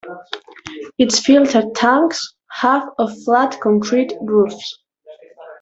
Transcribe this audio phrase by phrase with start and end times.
[0.97, 4.79] Its filter tanks have of flat concrete roofs.